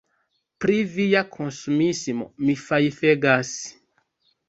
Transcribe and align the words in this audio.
Pri 0.63 0.77
via 0.93 1.21
konsumismo 1.35 2.29
mi 2.49 2.59
fajfegas! 2.65 3.57